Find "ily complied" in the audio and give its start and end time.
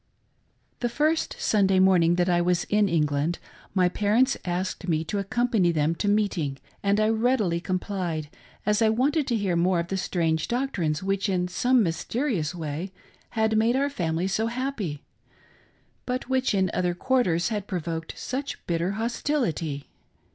7.39-8.27